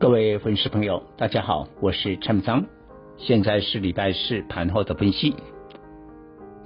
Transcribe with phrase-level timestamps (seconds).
[0.00, 2.64] 各位粉丝朋友，大家好，我是陈明彰，
[3.18, 5.34] 现在是礼拜四盘后的分析。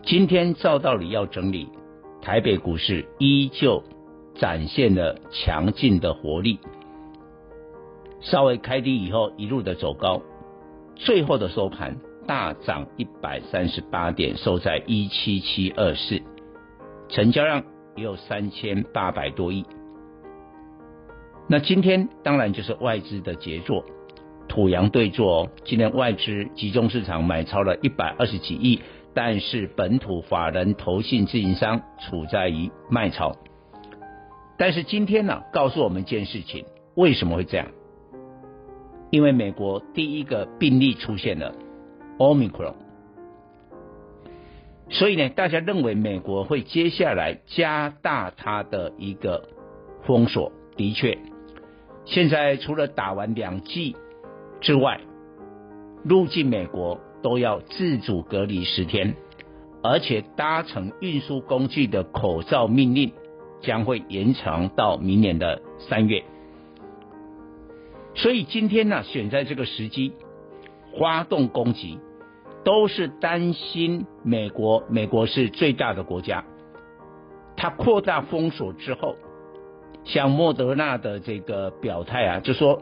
[0.05, 1.69] 今天照道理要整理，
[2.23, 3.83] 台北股市依旧
[4.37, 6.61] 展现了强劲的活力，
[8.21, 10.23] 稍微开低以后一路的走高，
[10.95, 11.97] 最后的收盘
[12.29, 16.23] 大涨一百三十八点，收在一七七二四，
[17.09, 17.65] 成交量
[17.97, 19.67] 也有三千八百多亿。
[21.47, 23.85] 那今天当然就是外资的杰作，
[24.49, 25.51] 土洋对坐哦。
[25.65, 28.81] 今天外资集中市场买超了一百二十几亿，
[29.13, 33.37] 但是本土法人投信自营商处在于卖超。
[34.57, 36.65] 但是今天呢，告诉我们一件事情，
[36.95, 37.67] 为什么会这样？
[39.11, 41.55] 因为美国第一个病例出现了
[42.17, 42.75] Omicron，
[44.89, 49.51] 所以呢，大家认为美国会接下来加大它的一个
[50.07, 50.51] 封锁。
[50.77, 51.17] 的确。
[52.07, 53.97] 现在除了打完两剂
[54.61, 55.01] 之外，
[56.05, 59.17] 入境美国都要自主隔离十天，
[59.83, 63.13] 而且搭乘运输工具的口罩命令
[63.63, 66.23] 将会延长到明年的三月。
[68.15, 70.13] 所以今天呢，选在这个时机
[71.01, 71.99] 发动攻击，
[72.65, 76.45] 都是担心美国，美国是最大的国家，
[77.57, 79.17] 它扩大封锁之后。
[80.05, 82.81] 像莫德纳的这个表态啊，就说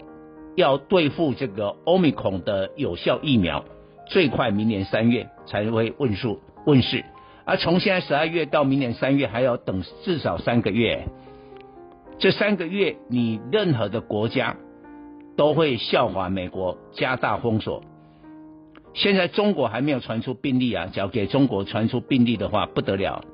[0.56, 3.64] 要对付这个欧米孔的有效疫苗，
[4.06, 7.04] 最快明年三月才会问世问世，
[7.44, 11.06] 而从现在十二月到明年三月还要等至少三个月，
[12.18, 14.56] 这三个月你任何的国家
[15.36, 17.82] 都会效法美国加大封锁。
[18.94, 23.24] 现在中国还没有传出病例啊，只要给中国传出病例的话不得了，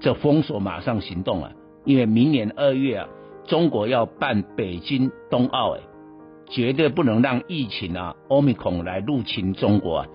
[0.00, 1.52] 这封锁马上行动了。
[1.84, 3.08] 因为明年二月啊，
[3.46, 5.80] 中国要办北京冬奥，哎，
[6.48, 10.06] 绝对不能让疫情啊，欧米孔来入侵中国啊。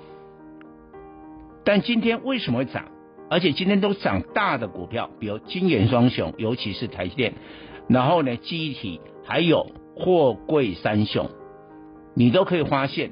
[1.64, 2.86] 但今天为什么会涨？
[3.30, 7.36] 而且今天都涨大的股票，比如金圆双雄，尤其是台积电，
[7.88, 11.30] 然后呢，记忆体还有货柜三雄，
[12.16, 13.12] 你都可以发现，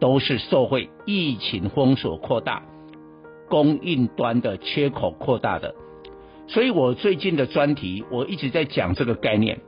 [0.00, 2.64] 都是受惠疫情封锁扩大，
[3.48, 5.76] 供应端的缺口扩大的。
[6.52, 9.60] 所以我最近的专题，我一直在讲这个概念。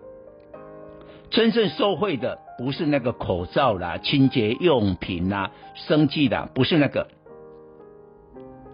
[1.30, 7.06] 真正受惠的不是那个口罩啦、清洁用品啦、生技啦，不是那个。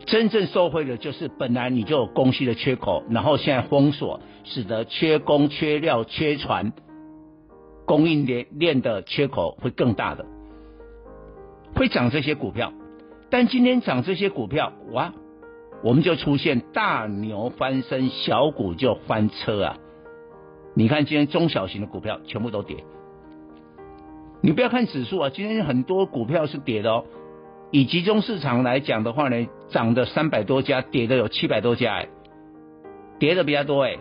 [0.06, 6.72] 真正受惠的就是本来你就有供需的缺口，然后现在封锁，使得缺工、缺料、缺船，
[7.84, 10.24] 供应链链的缺口会更大的，
[11.74, 12.72] 会涨这些股票。
[13.28, 15.12] 但今天涨这些股票，哇！
[15.82, 19.76] 我们就出现大牛翻身，小股就翻车啊！
[20.74, 22.84] 你看今天中小型的股票全部都跌，
[24.40, 27.04] 你不要看指数啊，今天很多股票是跌的哦。
[27.70, 32.08] 以集中市场来讲的话呢，涨的三百多家，跌的有七百多家，哎，
[33.18, 33.98] 跌的比较多哎，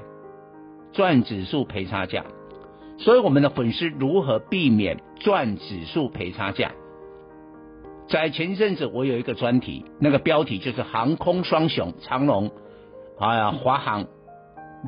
[0.94, 2.26] 赚指数赔差价。
[2.98, 6.72] 所以我们的粉丝如何避免赚指数赔差价？
[8.10, 12.52] 在前一阵子，我有一个专题，那个标题就是航空双雄长荣，
[13.20, 14.08] 哎呀，华航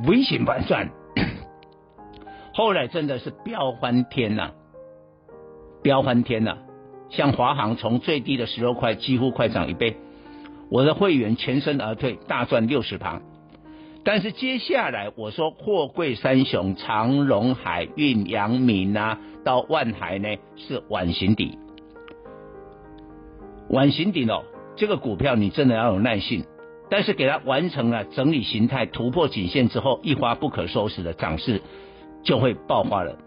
[0.07, 0.89] 危险反转，
[2.53, 4.51] 后来真的是飙翻天呐，
[5.83, 6.59] 飙翻天呐！
[7.09, 9.97] 像华航从最低的十六块，几乎快涨一倍，
[10.71, 13.19] 我的会员全身而退，大赚六十趴。
[14.05, 21.57] 但是接下来我说货柜三雄长荣海运、阳明啊，到万海呢是碗形底。
[23.69, 24.43] 晚形顶哦，
[24.75, 26.43] 这个股票你真的要有耐性，
[26.89, 31.61] 但是给它完成了整理形态突破颈线之后，一发不可收拾的涨势
[32.23, 33.19] 就会爆发了。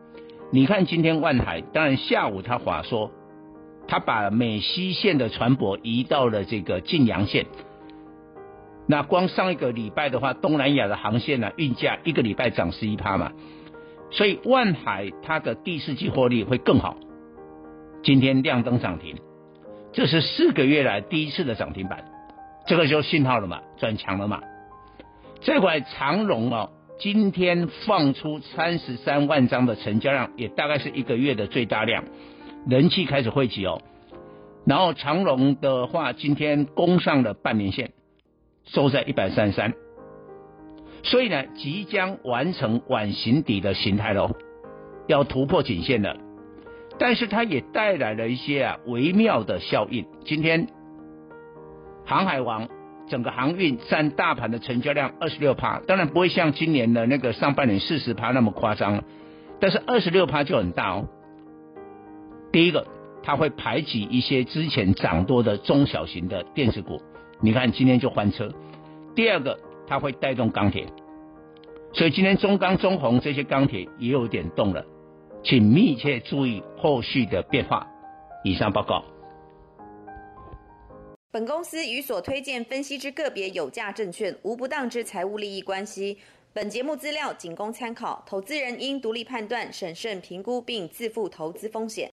[0.50, 3.12] 你看今天万海，当然下午他话说，
[3.86, 7.46] 他把美西线的船舶移到了这个晋阳线。
[8.88, 13.30] 那光上一个礼拜的话，东南亚的航线呢、运价一个礼拜涨十一趴嘛，
[14.10, 16.96] 所以万海它的第四季获利会更好。
[18.02, 19.16] 今天亮灯涨停。
[19.92, 22.04] 这是四个月来第一次的涨停板，
[22.66, 24.40] 这个就信号了嘛，转强了嘛。
[25.40, 32.04] 这块长荣哦，今天放出三十三万张的成交量，也大概是一个月的最大量，
[32.66, 33.82] 人气开始汇集哦。
[34.64, 37.90] 然后长荣的话，今天攻上了半年线，
[38.64, 39.74] 收在一百三十三，
[41.02, 44.30] 所以呢，即将完成碗形底的形态喽，
[45.06, 46.16] 要突破颈线了。
[46.98, 50.06] 但是它也带来了一些啊微妙的效应。
[50.24, 50.68] 今天
[52.04, 52.68] 航海王
[53.08, 59.04] 整个航运占大盘的成交量二十六趴，当然不会像今年的那个上半年四十趴那么夸张，
[59.60, 61.08] 但是二十六趴就很大哦。
[62.52, 62.86] 第一个，
[63.22, 67.00] 它会排挤一些之前涨多的中小型的电子股，
[67.40, 68.52] 你看今天就翻车。
[69.14, 70.86] 第二个，它会带动钢铁，
[71.92, 74.84] 所以今天中钢、中红这些钢铁也有点动了。
[75.44, 77.86] 请密切注意后续的变化。
[78.44, 79.04] 以上报告。
[81.30, 86.18] 本公司与所推荐分析之个别有价证券无不当之财务利益关系。
[86.52, 92.10] 本节目资料仅供参考，投资人应独立判断、审慎评估并自负投资风险。